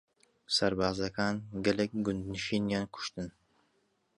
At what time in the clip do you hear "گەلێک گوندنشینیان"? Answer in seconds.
1.65-2.85